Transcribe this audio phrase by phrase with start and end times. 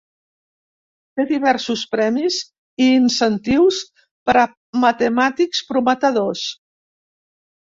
[1.19, 2.37] Té diversos premis
[2.85, 3.83] i incentius
[4.31, 4.47] per a
[4.87, 6.49] matemàtics prometedors.